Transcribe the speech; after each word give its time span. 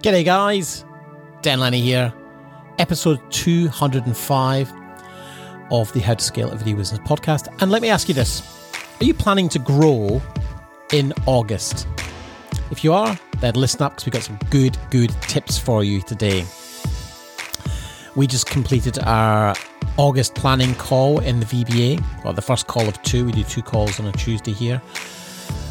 G'day, 0.00 0.24
guys. 0.24 0.84
Dan 1.42 1.58
Lenny 1.58 1.80
here. 1.80 2.14
Episode 2.78 3.18
205 3.32 4.72
of 5.72 5.92
the 5.92 5.98
How 5.98 6.14
to 6.14 6.24
Scale 6.24 6.52
a 6.52 6.56
Video 6.56 6.76
Business 6.76 7.00
podcast. 7.00 7.48
And 7.60 7.72
let 7.72 7.82
me 7.82 7.88
ask 7.88 8.06
you 8.06 8.14
this 8.14 8.40
Are 9.00 9.04
you 9.04 9.12
planning 9.12 9.48
to 9.48 9.58
grow 9.58 10.22
in 10.92 11.12
August? 11.26 11.88
If 12.70 12.84
you 12.84 12.92
are, 12.92 13.18
then 13.40 13.54
listen 13.54 13.82
up 13.82 13.96
because 13.96 14.06
we've 14.06 14.12
got 14.12 14.22
some 14.22 14.38
good, 14.50 14.78
good 14.90 15.10
tips 15.22 15.58
for 15.58 15.82
you 15.82 16.00
today. 16.02 16.46
We 18.14 18.28
just 18.28 18.46
completed 18.46 19.00
our 19.00 19.56
August 19.96 20.36
planning 20.36 20.76
call 20.76 21.18
in 21.18 21.40
the 21.40 21.46
VBA, 21.46 22.24
or 22.24 22.34
the 22.34 22.42
first 22.42 22.68
call 22.68 22.86
of 22.86 23.02
two. 23.02 23.26
We 23.26 23.32
do 23.32 23.42
two 23.42 23.62
calls 23.62 23.98
on 23.98 24.06
a 24.06 24.12
Tuesday 24.12 24.52
here. 24.52 24.80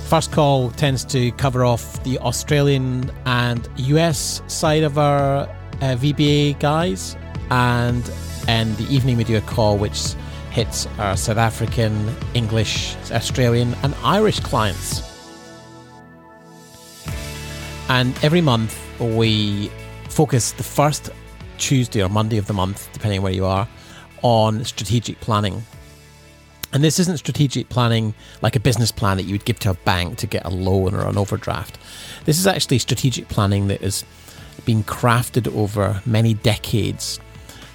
First 0.07 0.31
call 0.31 0.71
tends 0.71 1.03
to 1.03 1.33
cover 1.33 1.65
off 1.65 2.01
the 2.03 2.17
Australian 2.19 3.11
and 3.25 3.67
US 3.75 4.41
side 4.47 4.83
of 4.83 4.97
our 4.97 5.41
uh, 5.41 5.47
VBA 5.81 6.57
guys, 6.61 7.17
and 7.51 8.09
and 8.47 8.73
the 8.77 8.85
evening 8.85 9.17
we 9.17 9.25
do 9.25 9.35
a 9.35 9.41
call 9.41 9.77
which 9.77 10.13
hits 10.49 10.87
our 10.97 11.17
South 11.17 11.35
African, 11.35 12.15
English, 12.33 12.95
Australian, 13.11 13.75
and 13.83 13.93
Irish 14.01 14.39
clients. 14.39 15.03
And 17.89 18.17
every 18.23 18.39
month 18.39 18.79
we 19.01 19.69
focus 20.07 20.53
the 20.53 20.63
first 20.63 21.09
Tuesday 21.57 22.01
or 22.01 22.07
Monday 22.07 22.37
of 22.37 22.47
the 22.47 22.53
month, 22.53 22.87
depending 22.93 23.21
where 23.21 23.33
you 23.33 23.45
are, 23.45 23.67
on 24.21 24.63
strategic 24.63 25.19
planning. 25.19 25.63
And 26.73 26.83
this 26.83 26.99
isn't 26.99 27.17
strategic 27.17 27.69
planning 27.69 28.13
like 28.41 28.55
a 28.55 28.59
business 28.59 28.91
plan 28.91 29.17
that 29.17 29.23
you 29.23 29.33
would 29.33 29.45
give 29.45 29.59
to 29.59 29.71
a 29.71 29.73
bank 29.73 30.17
to 30.17 30.27
get 30.27 30.45
a 30.45 30.49
loan 30.49 30.93
or 30.93 31.07
an 31.07 31.17
overdraft. 31.17 31.77
This 32.25 32.37
is 32.37 32.47
actually 32.47 32.79
strategic 32.79 33.29
planning 33.29 33.67
that 33.69 33.81
has 33.81 34.03
been 34.65 34.83
crafted 34.83 35.53
over 35.55 36.01
many 36.05 36.33
decades. 36.33 37.19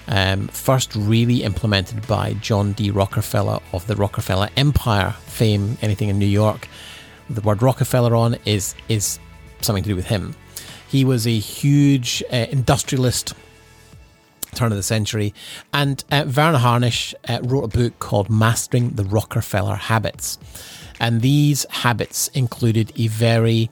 Um, 0.09 0.49
first, 0.49 0.95
really 0.95 1.43
implemented 1.43 2.07
by 2.07 2.35
John 2.35 2.73
D. 2.73 2.91
Rockefeller 2.91 3.61
of 3.73 3.87
the 3.87 3.97
Rockefeller 3.97 4.51
Empire 4.57 5.13
fame, 5.27 5.79
anything 5.81 6.09
in 6.09 6.19
New 6.19 6.27
York. 6.27 6.69
The 7.31 7.41
word 7.41 7.63
Rockefeller 7.63 8.15
on 8.15 8.37
is 8.45 8.75
is 8.89 9.19
something 9.61 9.85
to 9.85 9.89
do 9.89 9.97
with 9.97 10.07
him. 10.07 10.35
He 10.89 11.05
was 11.05 11.27
a 11.27 11.39
huge 11.39 12.23
uh, 12.31 12.47
industrialist 12.51 13.33
turn 14.55 14.73
of 14.73 14.77
the 14.77 14.83
century. 14.83 15.35
And 15.73 16.05
uh, 16.11 16.25
Verne 16.27 16.55
Harnish 16.55 17.15
uh, 17.29 17.41
wrote 17.43 17.65
a 17.65 17.69
book 17.69 17.99
called 17.99 18.31
Mastering 18.31 18.91
the 18.91 19.05
Rockefeller 19.05 19.77
Habits. 19.77 20.39
And 21.01 21.21
these 21.21 21.67
habits 21.71 22.29
included 22.29 22.93
a 22.97 23.09
very 23.09 23.71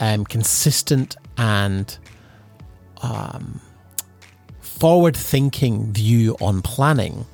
um, 0.00 0.24
consistent 0.24 1.16
and 1.36 1.96
um, 3.02 3.60
forward 4.60 5.16
thinking 5.16 5.92
view 5.92 6.36
on 6.40 6.62
planning 6.62 7.26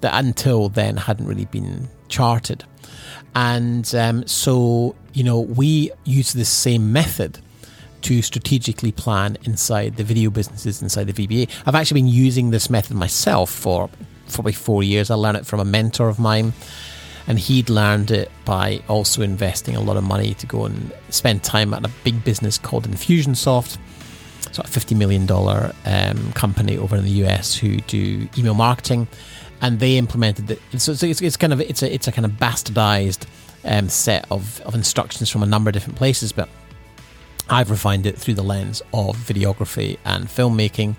that 0.00 0.12
until 0.22 0.68
then 0.68 0.96
hadn't 0.96 1.26
really 1.26 1.46
been 1.46 1.88
charted. 2.08 2.64
And 3.34 3.92
um, 3.94 4.26
so, 4.26 4.94
you 5.12 5.24
know, 5.24 5.40
we 5.40 5.90
use 6.04 6.34
this 6.34 6.48
same 6.48 6.92
method 6.92 7.40
to 8.04 8.20
strategically 8.22 8.92
plan 8.92 9.36
inside 9.44 9.96
the 9.96 10.04
video 10.04 10.30
businesses 10.30 10.82
inside 10.82 11.06
the 11.06 11.26
VBA. 11.26 11.50
I've 11.66 11.74
actually 11.74 12.02
been 12.02 12.10
using 12.10 12.50
this 12.50 12.68
method 12.70 12.96
myself 12.96 13.50
for 13.50 13.90
probably 14.32 14.52
four 14.52 14.82
years. 14.82 15.10
I 15.10 15.14
learned 15.14 15.38
it 15.38 15.46
from 15.46 15.60
a 15.60 15.64
mentor 15.64 16.08
of 16.08 16.18
mine, 16.18 16.52
and 17.26 17.38
he'd 17.38 17.70
learned 17.70 18.10
it 18.10 18.30
by 18.44 18.82
also 18.88 19.22
investing 19.22 19.74
a 19.74 19.80
lot 19.80 19.96
of 19.96 20.04
money 20.04 20.34
to 20.34 20.46
go 20.46 20.66
and 20.66 20.92
spend 21.08 21.42
time 21.42 21.72
at 21.72 21.84
a 21.84 21.90
big 22.04 22.22
business 22.24 22.58
called 22.58 22.86
Infusionsoft. 22.86 23.78
It's 24.46 24.58
a 24.58 24.62
$50 24.62 24.96
million 24.96 25.28
um, 25.86 26.32
company 26.32 26.76
over 26.76 26.96
in 26.96 27.04
the 27.04 27.24
US 27.24 27.56
who 27.56 27.78
do 27.78 28.28
email 28.36 28.54
marketing, 28.54 29.08
and 29.62 29.80
they 29.80 29.96
implemented 29.96 30.50
it. 30.50 30.60
So, 30.76 30.92
so 30.92 31.06
it's, 31.06 31.22
it's, 31.22 31.38
kind 31.38 31.54
of 31.54 31.60
it's 31.62 31.82
a 31.82 31.92
it's 31.92 32.06
a 32.06 32.12
kind 32.12 32.26
of 32.26 32.32
bastardized 32.32 33.26
um, 33.64 33.88
set 33.88 34.26
of, 34.30 34.60
of 34.60 34.74
instructions 34.74 35.30
from 35.30 35.42
a 35.42 35.46
number 35.46 35.70
of 35.70 35.72
different 35.72 35.96
places, 35.96 36.32
but 36.32 36.50
I've 37.48 37.70
refined 37.70 38.06
it 38.06 38.18
through 38.18 38.34
the 38.34 38.42
lens 38.42 38.80
of 38.92 39.16
videography 39.16 39.98
and 40.04 40.26
filmmaking. 40.26 40.96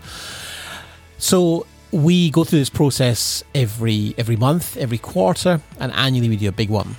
So 1.18 1.66
we 1.92 2.30
go 2.30 2.44
through 2.44 2.60
this 2.60 2.70
process 2.70 3.44
every 3.54 4.14
every 4.18 4.36
month, 4.36 4.78
every 4.78 4.98
quarter, 4.98 5.62
and 5.80 5.92
annually 5.94 6.30
we 6.30 6.36
do 6.36 6.50
a 6.50 6.52
big 6.52 6.70
one. 6.70 6.96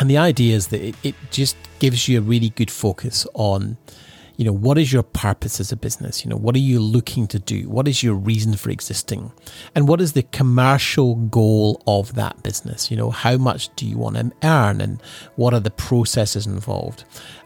And 0.00 0.10
the 0.10 0.18
idea 0.18 0.56
is 0.56 0.68
that 0.68 0.80
it, 0.82 0.94
it 1.02 1.14
just 1.30 1.56
gives 1.78 2.08
you 2.08 2.18
a 2.18 2.22
really 2.22 2.48
good 2.48 2.70
focus 2.70 3.26
on 3.34 3.76
you 4.36 4.44
know 4.44 4.52
what 4.52 4.78
is 4.78 4.92
your 4.92 5.02
purpose 5.02 5.60
as 5.60 5.72
a 5.72 5.76
business? 5.76 6.24
You 6.24 6.30
know 6.30 6.36
what 6.36 6.54
are 6.54 6.60
you 6.60 6.80
looking 6.80 7.26
to 7.28 7.38
do? 7.38 7.68
What 7.68 7.88
is 7.88 8.02
your 8.02 8.14
reason 8.14 8.56
for 8.56 8.70
existing? 8.70 9.32
And 9.74 9.88
what 9.88 10.00
is 10.00 10.12
the 10.12 10.22
commercial 10.24 11.16
goal 11.16 11.82
of 11.86 12.14
that 12.14 12.42
business? 12.42 12.90
You 12.90 12.96
know 12.96 13.10
how 13.10 13.36
much 13.36 13.74
do 13.76 13.86
you 13.86 13.98
want 13.98 14.16
to 14.16 14.32
earn 14.42 14.80
and 14.80 15.00
what 15.36 15.54
are 15.54 15.60
the 15.60 15.70
processes 15.70 16.46
involved? 16.46 17.04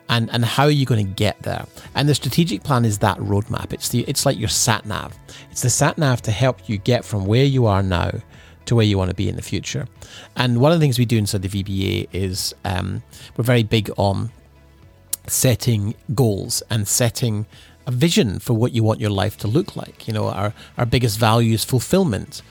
And 0.08 0.30
and 0.32 0.44
how 0.44 0.64
are 0.64 0.70
you 0.70 0.86
going 0.86 1.04
to 1.04 1.12
get 1.12 1.42
there? 1.42 1.66
And 1.94 2.08
the 2.08 2.14
strategic 2.14 2.62
plan 2.62 2.84
is 2.84 2.98
that 2.98 3.18
roadmap. 3.18 3.72
It's 3.72 3.88
the 3.88 4.04
it's 4.08 4.24
like 4.24 4.38
your 4.38 4.48
sat 4.48 4.86
nav. 4.86 5.18
It's 5.50 5.62
the 5.62 5.70
sat 5.70 5.98
nav 5.98 6.22
to 6.22 6.30
help 6.30 6.68
you 6.68 6.78
get 6.78 7.04
from 7.04 7.26
where 7.26 7.44
you 7.44 7.66
are 7.66 7.82
now 7.82 8.12
to 8.66 8.74
where 8.74 8.84
you 8.84 8.98
want 8.98 9.10
to 9.10 9.16
be 9.16 9.28
in 9.28 9.36
the 9.36 9.42
future. 9.42 9.86
And 10.36 10.60
one 10.60 10.72
of 10.72 10.78
the 10.78 10.84
things 10.84 10.98
we 10.98 11.04
do 11.04 11.16
inside 11.16 11.42
the 11.42 11.48
vba 11.48 12.08
is 12.12 12.54
um, 12.64 13.02
we're 13.36 13.44
very 13.44 13.62
big 13.62 13.90
on 13.96 14.30
setting 15.30 15.94
goals 16.14 16.62
and 16.70 16.86
setting 16.86 17.46
a 17.86 17.90
vision 17.90 18.38
for 18.38 18.54
what 18.54 18.72
you 18.72 18.82
want 18.82 19.00
your 19.00 19.10
life 19.10 19.36
to 19.36 19.48
look 19.48 19.76
like 19.76 20.06
you 20.08 20.14
know 20.14 20.28
our 20.28 20.52
our 20.78 20.86
biggest 20.86 21.18
value 21.18 21.54
is 21.54 21.64
fulfillment 21.64 22.42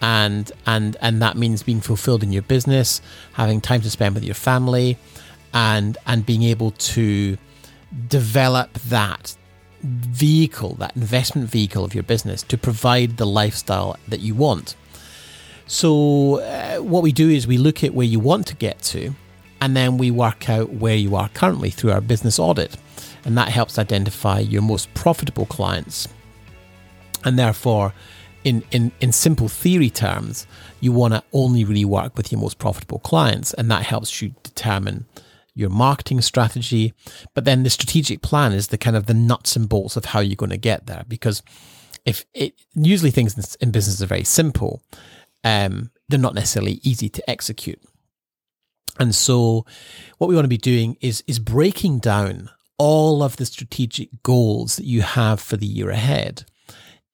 and 0.00 0.52
and 0.66 0.96
and 1.00 1.22
that 1.22 1.36
means 1.36 1.62
being 1.62 1.80
fulfilled 1.80 2.22
in 2.22 2.32
your 2.32 2.42
business 2.42 3.00
having 3.34 3.60
time 3.60 3.80
to 3.80 3.90
spend 3.90 4.14
with 4.14 4.24
your 4.24 4.34
family 4.34 4.98
and 5.54 5.98
and 6.06 6.26
being 6.26 6.42
able 6.42 6.70
to 6.72 7.36
develop 8.08 8.72
that 8.74 9.36
vehicle, 9.82 10.74
that 10.74 10.94
investment 10.96 11.48
vehicle 11.48 11.84
of 11.84 11.94
your 11.94 12.04
business 12.04 12.42
to 12.44 12.56
provide 12.56 13.16
the 13.16 13.26
lifestyle 13.26 13.96
that 14.08 14.20
you 14.20 14.34
want. 14.34 14.76
So, 15.66 16.40
uh, 16.40 16.78
what 16.78 17.02
we 17.02 17.12
do 17.12 17.28
is 17.30 17.46
we 17.46 17.58
look 17.58 17.82
at 17.82 17.94
where 17.94 18.06
you 18.06 18.20
want 18.20 18.46
to 18.48 18.54
get 18.54 18.80
to, 18.82 19.14
and 19.62 19.76
then 19.76 19.96
we 19.96 20.10
work 20.10 20.50
out 20.50 20.72
where 20.72 20.96
you 20.96 21.14
are 21.14 21.28
currently 21.28 21.70
through 21.70 21.92
our 21.92 22.00
business 22.00 22.40
audit. 22.40 22.76
And 23.24 23.38
that 23.38 23.48
helps 23.48 23.78
identify 23.78 24.40
your 24.40 24.60
most 24.60 24.92
profitable 24.92 25.46
clients. 25.46 26.08
And 27.24 27.38
therefore, 27.38 27.94
in, 28.42 28.64
in, 28.72 28.90
in 29.00 29.12
simple 29.12 29.46
theory 29.46 29.88
terms, 29.88 30.48
you 30.80 30.90
want 30.90 31.14
to 31.14 31.22
only 31.32 31.62
really 31.64 31.84
work 31.84 32.16
with 32.16 32.32
your 32.32 32.40
most 32.40 32.58
profitable 32.58 32.98
clients. 32.98 33.54
And 33.54 33.70
that 33.70 33.84
helps 33.84 34.20
you 34.20 34.34
determine 34.42 35.06
your 35.54 35.70
marketing 35.70 36.22
strategy. 36.22 36.92
But 37.32 37.44
then 37.44 37.62
the 37.62 37.70
strategic 37.70 38.20
plan 38.20 38.52
is 38.52 38.66
the 38.66 38.78
kind 38.78 38.96
of 38.96 39.06
the 39.06 39.14
nuts 39.14 39.54
and 39.54 39.68
bolts 39.68 39.96
of 39.96 40.06
how 40.06 40.18
you're 40.18 40.34
going 40.34 40.50
to 40.50 40.56
get 40.56 40.86
there. 40.86 41.04
Because 41.06 41.40
if 42.04 42.24
it 42.34 42.54
usually 42.74 43.12
things 43.12 43.54
in 43.60 43.70
business 43.70 44.02
are 44.02 44.06
very 44.06 44.24
simple, 44.24 44.82
um, 45.44 45.92
they're 46.08 46.18
not 46.18 46.34
necessarily 46.34 46.80
easy 46.82 47.08
to 47.08 47.30
execute. 47.30 47.80
And 48.98 49.14
so 49.14 49.64
what 50.18 50.28
we 50.28 50.34
want 50.34 50.44
to 50.44 50.48
be 50.48 50.58
doing 50.58 50.96
is 51.00 51.22
is 51.26 51.38
breaking 51.38 51.98
down 51.98 52.50
all 52.78 53.22
of 53.22 53.36
the 53.36 53.46
strategic 53.46 54.08
goals 54.22 54.76
that 54.76 54.84
you 54.84 55.02
have 55.02 55.40
for 55.40 55.56
the 55.56 55.66
year 55.66 55.90
ahead 55.90 56.44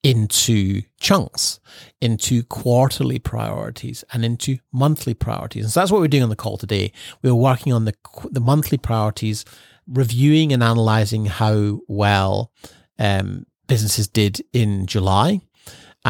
into 0.01 0.81
chunks, 0.99 1.59
into 1.99 2.43
quarterly 2.43 3.19
priorities 3.19 4.03
and 4.13 4.23
into 4.23 4.57
monthly 4.71 5.13
priorities. 5.13 5.65
And 5.65 5.71
so 5.71 5.79
that's 5.79 5.91
what 5.91 5.99
we're 6.01 6.07
doing 6.07 6.23
on 6.23 6.29
the 6.29 6.35
call 6.35 6.57
today. 6.57 6.93
We're 7.21 7.35
working 7.35 7.73
on 7.73 7.85
the, 7.85 7.93
the 8.31 8.39
monthly 8.39 8.77
priorities, 8.77 9.43
reviewing 9.87 10.53
and 10.53 10.63
analyzing 10.63 11.25
how 11.25 11.81
well 11.87 12.51
um, 12.97 13.45
businesses 13.67 14.07
did 14.07 14.41
in 14.53 14.85
July 14.85 15.41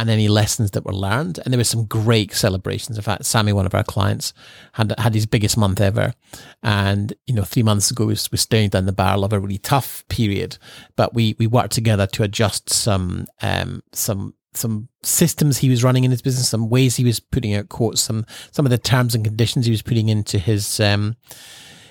and 0.02 0.10
any 0.10 0.28
lessons 0.28 0.72
that 0.72 0.86
were 0.86 0.94
learned. 0.94 1.40
And 1.40 1.54
there 1.54 1.60
were 1.60 1.64
some 1.64 1.86
great 1.86 2.34
celebrations. 2.34 2.98
In 2.98 3.04
fact, 3.04 3.26
Sammy, 3.26 3.54
one 3.54 3.66
of 3.66 3.76
our 3.76 3.84
clients, 3.84 4.34
had 4.74 4.94
had 4.98 5.14
his 5.14 5.26
biggest 5.26 5.58
month 5.58 5.82
ever. 5.82 6.14
And, 6.64 7.14
you 7.28 7.34
know, 7.34 7.44
three 7.44 7.64
months 7.64 7.92
ago, 7.92 8.06
we 8.06 8.14
were 8.14 8.38
staring 8.38 8.70
down 8.70 8.86
the 8.86 8.92
barrel 8.92 9.24
of 9.24 9.34
a 9.34 9.40
really 9.40 9.58
tough 9.58 10.04
period. 10.10 10.58
But 10.96 11.14
we, 11.14 11.36
we 11.40 11.48
worked 11.48 11.74
together 11.74 12.08
to 12.08 12.24
adjust 12.24 12.70
some, 12.70 13.28
um, 13.42 13.84
some, 13.94 14.34
some 14.54 14.90
systems 15.04 15.60
he 15.60 15.70
was 15.70 15.84
running 15.84 16.04
in 16.04 16.12
his 16.12 16.22
business, 16.22 16.50
some 16.50 16.70
ways 16.70 16.96
he 16.96 17.04
was 17.04 17.20
putting 17.20 17.54
out 17.54 17.70
quotes, 17.70 18.02
some, 18.02 18.26
some 18.52 18.66
of 18.66 18.70
the 18.70 18.78
terms 18.78 19.16
and 19.16 19.24
conditions 19.24 19.66
he 19.66 19.72
was 19.72 19.82
putting 19.82 20.10
into 20.10 20.40
his, 20.40 20.80
um, 20.80 21.16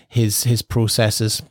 his, 0.08 0.44
his 0.44 0.62
processes 0.62 1.42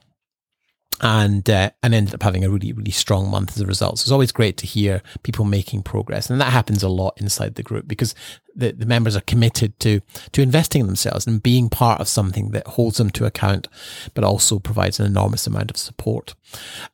and 1.01 1.49
uh, 1.49 1.69
and 1.83 1.93
ended 1.93 2.13
up 2.13 2.23
having 2.23 2.43
a 2.43 2.49
really 2.49 2.73
really 2.73 2.91
strong 2.91 3.29
month 3.29 3.51
as 3.51 3.61
a 3.61 3.65
result. 3.65 3.99
So 3.99 4.03
it's 4.03 4.11
always 4.11 4.31
great 4.31 4.57
to 4.57 4.67
hear 4.67 5.01
people 5.23 5.45
making 5.45 5.83
progress, 5.83 6.29
and 6.29 6.41
that 6.41 6.51
happens 6.51 6.83
a 6.83 6.89
lot 6.89 7.13
inside 7.17 7.55
the 7.55 7.63
group 7.63 7.87
because 7.87 8.15
the, 8.55 8.71
the 8.71 8.85
members 8.85 9.15
are 9.15 9.21
committed 9.21 9.79
to 9.81 10.01
to 10.31 10.41
investing 10.41 10.81
in 10.81 10.87
themselves 10.87 11.27
and 11.27 11.43
being 11.43 11.69
part 11.69 12.01
of 12.01 12.07
something 12.07 12.51
that 12.51 12.67
holds 12.67 12.97
them 12.97 13.09
to 13.11 13.25
account, 13.25 13.67
but 14.13 14.23
also 14.23 14.59
provides 14.59 14.99
an 14.99 15.05
enormous 15.05 15.45
amount 15.45 15.69
of 15.69 15.77
support. 15.77 16.35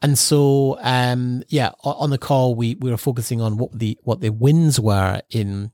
And 0.01 0.17
so, 0.17 0.77
um, 0.81 1.44
yeah, 1.47 1.71
on 1.83 2.09
the 2.09 2.17
call 2.17 2.55
we 2.55 2.75
we 2.75 2.91
were 2.91 2.97
focusing 2.97 3.41
on 3.41 3.57
what 3.57 3.77
the 3.77 3.97
what 4.03 4.21
the 4.21 4.31
wins 4.31 4.79
were 4.79 5.21
in 5.29 5.71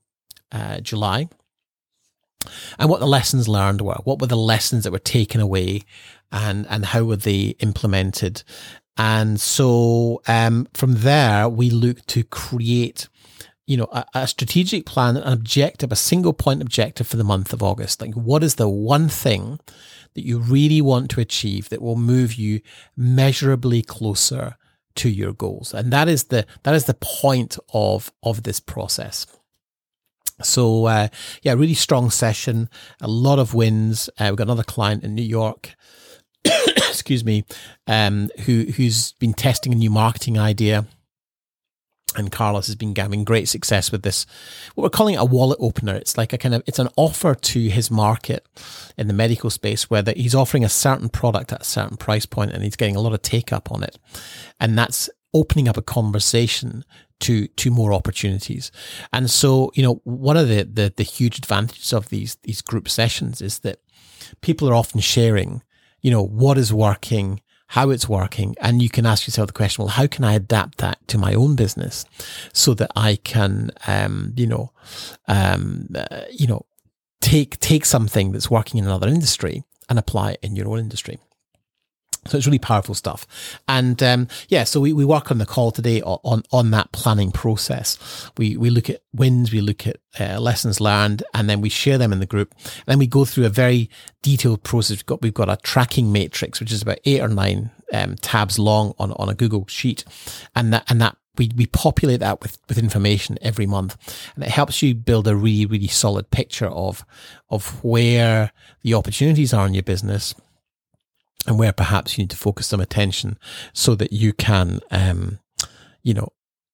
uh, 0.52 0.80
July 0.82 1.30
and 2.80 2.90
what 2.90 3.02
the 3.02 3.06
lessons 3.08 3.48
learned 3.48 3.82
were. 3.82 3.98
What 4.06 4.20
were 4.20 4.28
the 4.28 4.38
lessons 4.38 4.86
that 4.86 4.92
were 4.92 5.00
taken 5.00 5.42
away 5.42 5.84
and, 6.32 6.66
and 6.70 6.86
how 6.86 7.04
were 7.04 7.18
they 7.18 7.56
implemented? 7.60 8.44
And 8.98 9.40
so, 9.40 10.22
um, 10.28 10.68
from 10.74 10.96
there, 10.96 11.48
we 11.48 11.70
look 11.70 12.06
to 12.08 12.24
create, 12.24 13.08
you 13.68 13.78
know, 13.78 13.88
a, 13.92 14.06
a, 14.14 14.28
strategic 14.28 14.86
plan, 14.86 15.18
an 15.18 15.32
objective, 15.32 15.92
a 15.92 15.98
single 15.98 16.34
point 16.34 16.62
objective 16.62 17.08
for 17.08 17.18
the 17.18 17.24
month 17.24 17.54
of 17.54 17.64
August. 17.64 18.02
Like, 18.02 18.14
what 18.14 18.44
is 18.44 18.56
the 18.56 18.68
one 18.70 19.08
thing 19.08 19.60
that 20.16 20.26
you 20.26 20.40
really 20.40 20.82
want 20.82 21.12
to 21.12 21.22
achieve 21.22 21.70
that 21.70 21.82
will 21.82 21.96
move 21.96 22.36
you 22.36 22.62
measurably 22.98 23.82
closer 23.82 24.58
to 24.96 25.10
your 25.10 25.32
goals? 25.32 25.74
And 25.74 25.94
that 25.94 26.10
is 26.10 26.26
the, 26.26 26.46
that 26.64 26.76
is 26.76 26.86
the 26.86 26.96
point 26.96 27.58
of, 27.74 28.12
of 28.24 28.44
this 28.44 28.60
process. 28.60 29.26
So 30.42 30.86
uh, 30.86 31.08
yeah, 31.42 31.54
really 31.54 31.74
strong 31.74 32.10
session, 32.10 32.70
a 33.02 33.08
lot 33.08 33.40
of 33.40 33.54
wins. 33.54 34.10
Uh, 34.20 34.28
we've 34.30 34.38
got 34.38 34.48
another 34.48 34.64
client 34.64 35.04
in 35.04 35.16
New 35.16 35.24
York. 35.24 35.76
excuse 36.78 37.24
me, 37.24 37.46
um, 37.88 38.30
who 38.46 38.66
who's 38.76 39.14
been 39.14 39.34
testing 39.34 39.74
a 39.74 39.76
new 39.76 39.90
marketing 39.90 40.38
idea, 40.40 40.86
and 42.16 42.32
Carlos 42.32 42.68
has 42.68 42.76
been 42.76 42.96
having 42.96 43.24
great 43.24 43.48
success 43.48 43.92
with 43.92 44.04
this. 44.04 44.26
What 44.76 44.84
we're 44.84 44.90
calling 44.90 45.16
it 45.16 45.20
a 45.20 45.26
wallet 45.26 45.58
opener. 45.60 45.96
It's 45.96 46.18
like 46.18 46.34
a 46.34 46.38
kind 46.38 46.56
of 46.56 46.64
it's 46.66 46.80
an 46.80 46.90
offer 46.96 47.36
to 47.36 47.70
his 47.70 47.92
market 47.92 48.46
in 48.98 49.08
the 49.08 49.14
medical 49.14 49.50
space, 49.50 49.90
where 49.90 50.04
he's 50.16 50.36
offering 50.36 50.64
a 50.64 50.70
certain 50.70 51.10
product 51.10 51.54
at 51.54 51.62
a 51.62 51.66
certain 51.66 51.98
price 51.98 52.26
point, 52.26 52.52
and 52.52 52.64
he's 52.64 52.76
getting 52.76 52.96
a 52.96 53.02
lot 53.02 53.14
of 53.14 53.22
take 53.22 53.52
up 53.52 53.72
on 53.72 53.84
it, 53.84 53.98
and 54.60 54.78
that's 54.78 55.10
opening 55.34 55.68
up 55.68 55.78
a 55.78 55.82
conversation 55.82 56.84
to 57.20 57.48
to 57.48 57.72
more 57.72 57.94
opportunities. 57.94 58.72
And 59.12 59.30
so, 59.30 59.72
you 59.76 59.84
know, 59.84 60.02
one 60.04 60.38
of 60.38 60.48
the, 60.48 60.64
the 60.64 60.94
the 60.96 61.04
huge 61.04 61.38
advantages 61.38 61.94
of 61.94 62.10
these 62.10 62.38
these 62.44 62.62
group 62.62 62.88
sessions 62.90 63.42
is 63.42 63.60
that 63.60 63.80
people 64.42 64.70
are 64.70 64.76
often 64.76 65.02
sharing, 65.02 65.64
you 66.02 66.12
know, 66.12 66.24
what 66.24 66.58
is 66.58 66.74
working, 66.74 67.42
how 67.68 67.90
it's 67.90 68.10
working, 68.10 68.56
and 68.62 68.82
you 68.82 68.90
can 68.90 69.06
ask 69.06 69.28
yourself 69.28 69.48
the 69.48 69.54
question, 69.54 69.84
well, 69.84 69.94
how 69.94 70.08
can 70.08 70.24
I 70.24 70.34
adapt 70.34 70.78
that 70.80 71.08
to 71.08 71.18
my 71.18 71.34
own 71.34 71.56
business 71.56 72.06
so 72.54 72.74
that 72.76 72.92
I 72.96 73.18
can, 73.18 73.72
um, 73.88 74.34
you 74.36 74.48
know, 74.48 74.72
um, 75.28 75.88
uh, 75.96 76.22
you 76.32 76.48
know, 76.48 76.66
take 77.22 77.60
take 77.60 77.86
something 77.86 78.32
that's 78.32 78.50
working 78.50 78.80
in 78.80 78.86
another 78.86 79.08
industry 79.08 79.64
and 79.90 80.00
apply 80.00 80.32
it 80.32 80.40
in 80.42 80.56
your 80.56 80.70
own 80.70 80.80
industry. 80.80 81.20
So 82.28 82.38
it's 82.38 82.46
really 82.46 82.60
powerful 82.60 82.96
stuff. 82.96 83.26
And 83.68 84.02
um, 84.04 84.28
yeah, 84.50 84.66
so 84.66 84.80
we, 84.82 84.94
we 84.94 85.06
work 85.06 85.32
on 85.32 85.38
the 85.38 85.46
call 85.46 85.72
today 85.72 86.02
on, 86.02 86.44
on 86.52 86.72
that 86.72 86.92
planning 86.92 87.32
process. 87.32 88.30
We, 88.38 88.58
we 88.58 88.70
look 88.70 88.90
at 88.90 89.02
wins, 89.14 89.52
we 89.52 89.62
look 89.62 89.88
at 89.88 89.98
uh, 90.20 90.40
lessons 90.40 90.82
learned, 90.82 91.24
and 91.34 91.50
then 91.50 91.62
we 91.62 91.70
share 91.70 91.98
them 91.98 92.12
in 92.12 92.20
the 92.20 92.26
group. 92.26 92.54
And 92.56 92.86
then 92.88 93.00
we 93.00 93.08
go 93.08 93.26
through 93.26 93.46
a 93.46 93.50
very 93.50 93.90
detailed 94.22 94.64
process. 94.64 94.98
We've 94.98 95.06
got, 95.06 95.22
we've 95.22 95.34
got 95.34 95.50
a 95.50 95.58
tracking 95.58 96.12
matrix, 96.12 96.60
which 96.60 96.74
is 96.74 96.82
about 96.82 97.00
eight 97.06 97.22
or 97.22 97.30
nine 97.30 97.72
um, 97.94 98.16
tabs 98.16 98.60
long 98.60 98.94
on, 99.00 99.14
on 99.14 99.30
a 99.30 99.34
Google 99.34 99.66
sheet. 99.68 100.04
And 100.56 100.74
that, 100.74 100.84
and 100.90 101.02
that 101.02 101.16
we, 101.38 101.50
we 101.56 101.66
populate 101.68 102.20
that 102.20 102.42
with, 102.42 102.58
with 102.68 102.78
information 102.78 103.40
every 103.42 103.66
month 103.66 103.98
and 104.36 104.44
it 104.44 104.50
helps 104.50 104.82
you 104.84 104.94
build 104.94 105.26
a 105.28 105.36
really, 105.36 105.66
really 105.66 105.88
solid 105.88 106.30
picture 106.32 106.68
of, 106.68 107.06
of 107.50 107.82
where 107.84 108.52
the 108.84 108.94
opportunities 108.94 109.54
are 109.54 109.66
in 109.66 109.74
your 109.74 109.84
business 109.84 110.36
and 111.50 111.58
where 111.58 111.74
perhaps 111.74 112.18
you 112.18 112.22
need 112.22 112.30
to 112.30 112.38
focus 112.38 112.68
some 112.68 112.80
attention 112.80 113.38
so 113.74 113.96
that 113.96 114.14
you 114.14 114.32
can, 114.32 114.80
um, 114.92 115.40
you 116.04 116.14
know, 116.14 116.30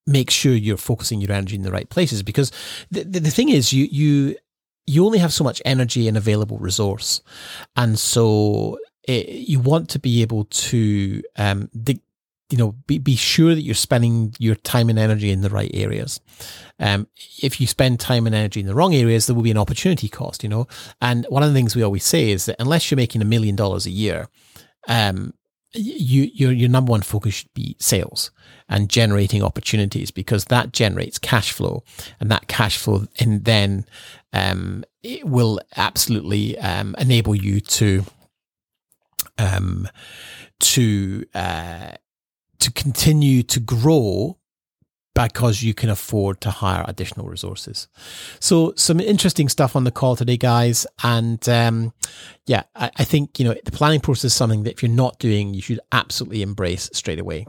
make 0.05 0.29
sure 0.29 0.53
you're 0.53 0.77
focusing 0.77 1.21
your 1.21 1.31
energy 1.31 1.55
in 1.55 1.63
the 1.63 1.71
right 1.71 1.89
places. 1.89 2.21
Because 2.21 2.51
the, 2.91 3.03
the, 3.03 3.21
the 3.21 3.31
thing 3.31 3.49
is, 3.49 3.71
you, 3.71 3.85
you, 3.85 4.35
you 4.85 5.05
only 5.05 5.19
have 5.19 5.33
so 5.33 5.43
much 5.43 5.61
energy 5.63 6.07
and 6.07 6.17
available 6.17 6.57
resource. 6.57 7.21
And 7.75 7.97
so 7.97 8.77
it, 9.07 9.29
you 9.29 9.61
want 9.61 9.89
to 9.91 9.99
be 9.99 10.21
able 10.21 10.43
to, 10.45 11.23
um, 11.37 11.69
you 12.49 12.57
know, 12.57 12.73
be, 12.85 12.99
be 12.99 13.15
sure 13.15 13.55
that 13.55 13.61
you're 13.61 13.75
spending 13.75 14.35
your 14.37 14.55
time 14.55 14.89
and 14.89 14.99
energy 14.99 15.31
in 15.31 15.41
the 15.41 15.49
right 15.49 15.71
areas. 15.73 16.19
Um, 16.79 17.07
if 17.41 17.59
you 17.59 17.65
spend 17.65 17.99
time 17.99 18.27
and 18.27 18.35
energy 18.35 18.59
in 18.59 18.67
the 18.67 18.75
wrong 18.75 18.93
areas, 18.93 19.25
there 19.25 19.35
will 19.35 19.41
be 19.41 19.51
an 19.51 19.57
opportunity 19.57 20.09
cost, 20.09 20.43
you 20.43 20.49
know. 20.49 20.67
And 21.01 21.25
one 21.29 21.43
of 21.43 21.49
the 21.49 21.55
things 21.55 21.75
we 21.75 21.81
always 21.81 22.03
say 22.03 22.29
is 22.29 22.45
that 22.45 22.57
unless 22.59 22.91
you're 22.91 22.97
making 22.97 23.21
a 23.21 23.25
million 23.25 23.55
dollars 23.55 23.85
a 23.85 23.91
year, 23.91 24.27
um, 24.87 25.33
you, 25.73 26.29
your, 26.33 26.51
your 26.51 26.69
number 26.69 26.91
one 26.91 27.01
focus 27.01 27.35
should 27.35 27.53
be 27.53 27.75
sales 27.79 28.31
and 28.69 28.89
generating 28.89 29.43
opportunities 29.43 30.11
because 30.11 30.45
that 30.45 30.71
generates 30.71 31.17
cash 31.17 31.51
flow 31.51 31.83
and 32.19 32.31
that 32.31 32.47
cash 32.47 32.77
flow 32.77 33.05
and 33.19 33.45
then 33.45 33.85
um, 34.33 34.83
it 35.03 35.25
will 35.25 35.59
absolutely 35.75 36.57
um, 36.59 36.95
enable 36.97 37.35
you 37.35 37.59
to 37.59 38.03
um, 39.37 39.87
to 40.59 41.25
uh, 41.33 41.91
to 42.59 42.71
continue 42.71 43.43
to 43.43 43.59
grow 43.59 44.37
because 45.15 45.63
you 45.63 45.73
can 45.73 45.89
afford 45.89 46.41
to 46.41 46.51
hire 46.51 46.83
additional 46.87 47.27
resources. 47.27 47.87
So 48.39 48.73
some 48.75 48.99
interesting 48.99 49.49
stuff 49.49 49.75
on 49.75 49.85
the 49.85 49.91
call 49.91 50.15
today, 50.15 50.37
guys. 50.37 50.85
And 51.03 51.47
um, 51.49 51.93
yeah, 52.45 52.63
I, 52.75 52.91
I, 52.97 53.03
think, 53.05 53.39
you 53.39 53.45
know, 53.45 53.55
the 53.63 53.71
planning 53.71 54.01
process 54.01 54.25
is 54.25 54.35
something 54.35 54.63
that 54.63 54.73
if 54.73 54.83
you're 54.83 54.91
not 54.91 55.17
doing, 55.17 55.53
you 55.53 55.61
should 55.61 55.79
absolutely 55.93 56.41
embrace 56.41 56.89
straight 56.93 57.19
away. 57.19 57.47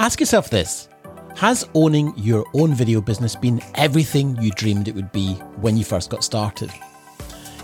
Ask 0.00 0.18
yourself 0.18 0.50
this. 0.50 0.88
Has 1.36 1.68
owning 1.74 2.12
your 2.16 2.44
own 2.54 2.74
video 2.74 3.00
business 3.00 3.36
been 3.36 3.60
everything 3.76 4.36
you 4.42 4.50
dreamed 4.50 4.88
it 4.88 4.94
would 4.94 5.12
be 5.12 5.34
when 5.56 5.76
you 5.76 5.84
first 5.84 6.10
got 6.10 6.24
started? 6.24 6.72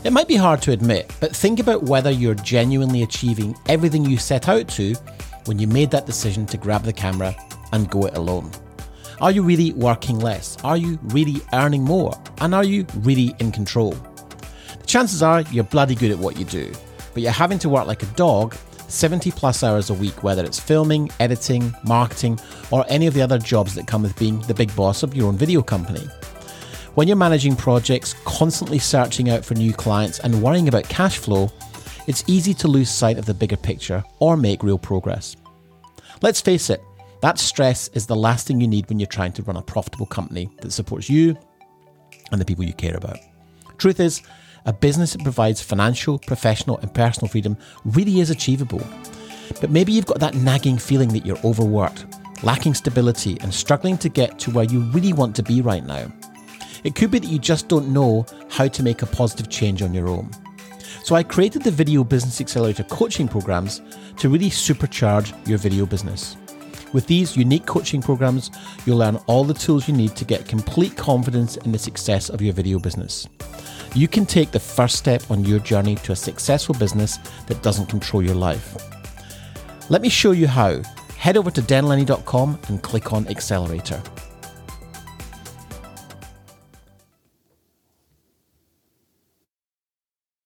It 0.03 0.13
might 0.13 0.29
be 0.29 0.37
hard 0.37 0.63
to 0.63 0.73
admit, 0.73 1.13
but 1.21 1.35
think 1.35 1.59
about 1.61 1.83
whether 1.83 2.11
you're 2.11 2.35
genuinely 2.35 3.03
achieving 3.03 3.57
everything 3.67 4.05
you 4.05 4.17
set 4.19 4.49
out 4.49 4.67
to 4.69 4.95
when 5.45 5.59
you 5.59 5.67
made 5.67 5.91
that 5.91 6.07
decision 6.07 6.47
to 6.47 6.57
grab 6.57 6.85
the 6.85 6.93
camera 6.93 7.35
and 7.73 7.91
go 7.91 8.07
it 8.07 8.17
alone. 8.17 8.51
Are 9.21 9.31
you 9.31 9.43
really 9.43 9.73
working 9.73 10.19
less? 10.19 10.57
Are 10.65 10.79
you 10.79 10.99
really 11.03 11.43
earning 11.53 11.85
more? 11.85 12.19
And 12.41 12.55
are 12.55 12.65
you 12.65 12.87
really 13.01 13.35
in 13.39 13.53
control? 13.53 13.91
The 13.91 14.87
chances 14.87 15.23
are 15.23 15.43
you're 15.43 15.65
bloody 15.65 15.95
good 15.95 16.11
at 16.11 16.19
what 16.19 16.39
you 16.39 16.47
do, 16.47 16.73
but 17.13 17.23
you're 17.23 17.31
having 17.31 17.59
to 17.59 17.69
work 17.69 17.87
like 17.87 18.03
a 18.03 18.07
dog 18.07 18.55
70 18.89 19.31
plus 19.33 19.63
hours 19.63 19.91
a 19.91 19.95
week, 19.95 20.23
whether 20.23 20.43
it's 20.43 20.59
filming, 20.59 21.11
editing, 21.21 21.75
marketing, 21.85 22.41
or 22.71 22.87
any 22.89 23.07
of 23.07 23.13
the 23.13 23.21
other 23.21 23.39
jobs 23.39 23.75
that 23.75 23.87
come 23.87 24.03
with 24.03 24.19
being 24.19 24.41
the 24.43 24.55
big 24.55 24.75
boss 24.75 25.03
of 25.03 25.15
your 25.15 25.29
own 25.29 25.37
video 25.37 25.61
company. 25.61 26.09
When 26.95 27.07
you're 27.07 27.17
managing 27.17 27.57
projects, 27.57 28.15
constantly 28.25 28.79
searching 28.79 29.29
out 29.29 29.45
for 29.45 29.55
new 29.55 29.75
clients, 29.75 30.21
and 30.21 30.43
worrying 30.43 30.67
about 30.67 30.89
cash 30.89 31.19
flow, 31.19 31.53
it's 32.07 32.25
easy 32.27 32.55
to 32.55 32.69
lose 32.69 32.91
sight 32.91 33.19
of 33.19 33.27
the 33.27 33.35
bigger 33.35 33.57
picture 33.57 34.03
or 34.19 34.39
make 34.39 34.63
real 34.63 34.79
progress. 34.79 35.37
Let's 36.23 36.41
face 36.41 36.71
it, 36.71 36.83
that 37.23 37.39
stress 37.39 37.89
is 37.89 38.07
the 38.07 38.17
last 38.17 38.47
thing 38.47 38.61
you 38.61 38.69
need 38.69 38.89
when 38.89 38.99
you're 38.99 39.07
trying 39.07 39.33
to 39.33 39.43
run 39.43 39.57
a 39.57 39.63
profitable 39.63 40.07
company 40.07 40.51
that 40.61 40.73
supports 40.73 41.11
you 41.11 41.37
and 42.33 42.41
the 42.41 42.45
people 42.45 42.65
you 42.65 42.73
care 42.73 42.97
about. 42.97 43.19
Truth 43.79 44.01
is, 44.01 44.23
a 44.67 44.73
business 44.73 45.13
that 45.13 45.23
provides 45.23 45.63
financial, 45.63 46.19
professional, 46.19 46.79
and 46.79 46.93
personal 46.93 47.29
freedom 47.29 47.57
really 47.85 48.21
is 48.21 48.31
achievable. 48.31 48.83
But 49.61 49.71
maybe 49.71 49.93
you've 49.93 50.07
got 50.07 50.21
that 50.21 50.35
nagging 50.35 50.79
feeling 50.79 51.09
that 51.11 51.27
you're 51.27 51.39
overworked, 51.45 52.07
lacking 52.43 52.75
stability, 52.75 53.39
and 53.41 53.53
struggling 53.53 53.99
to 53.99 54.09
get 54.09 54.39
to 54.41 54.51
where 54.51 54.65
you 54.65 54.81
really 54.81 55.13
want 55.13 55.35
to 55.37 55.43
be 55.43 55.61
right 55.63 55.85
now. 55.85 56.13
It 56.85 56.95
could 56.95 57.11
be 57.11 57.19
that 57.19 57.29
you 57.29 57.39
just 57.39 57.69
don't 57.69 57.93
know 57.93 58.25
how 58.49 58.69
to 58.69 58.83
make 58.83 59.03
a 59.03 59.07
positive 59.07 59.51
change 59.51 59.83
on 59.83 59.93
your 59.93 60.09
own. 60.09 60.31
So 61.05 61.15
I 61.15 61.23
created 61.23 61.63
the 61.63 61.71
Video 61.71 62.05
Business 62.05 62.41
Accelerator 62.41 62.85
coaching 62.85 63.29
programs 63.29 63.81
to 64.19 64.29
really 64.29 64.51
supercharge 64.51 65.35
your 65.49 65.59
video 65.59 65.87
business. 65.87 66.37
With 66.93 67.07
these 67.07 67.37
unique 67.37 67.67
coaching 67.67 68.03
programs, 68.03 68.51
you'll 68.85 68.99
learn 68.99 69.17
all 69.27 69.45
the 69.45 69.55
tools 69.55 69.87
you 69.87 69.95
need 69.95 70.17
to 70.17 70.25
get 70.25 70.49
complete 70.49 70.97
confidence 70.97 71.57
in 71.59 71.73
the 71.73 71.79
success 71.79 72.29
of 72.29 72.43
your 72.43 72.53
video 72.53 72.79
business. 72.79 73.29
You 73.95 74.09
can 74.09 74.27
take 74.27 74.51
the 74.51 74.61
first 74.61 74.97
step 74.97 75.31
on 75.31 75.45
your 75.45 75.61
journey 75.61 75.97
to 75.97 76.13
a 76.13 76.17
successful 76.17 76.75
business 76.75 77.19
that 77.47 77.63
doesn't 77.63 77.87
control 77.87 78.23
your 78.23 78.35
life. 78.35 78.77
Let 79.89 80.03
me 80.03 80.09
show 80.09 80.33
you 80.33 80.47
how. 80.47 80.83
Head 81.17 81.37
over 81.37 81.51
to 81.51 81.63
danlenny.com 81.63 82.59
and 82.69 82.83
click 82.83 83.13
on 83.13 83.27
Accelerator. 83.29 84.03